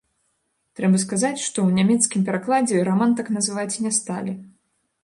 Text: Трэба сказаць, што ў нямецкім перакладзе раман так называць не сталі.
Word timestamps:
Трэба 0.79 1.01
сказаць, 1.03 1.43
што 1.49 1.57
ў 1.67 1.81
нямецкім 1.81 2.25
перакладзе 2.31 2.83
раман 2.89 3.17
так 3.21 3.31
называць 3.39 3.71
не 3.87 3.95
сталі. 4.01 4.41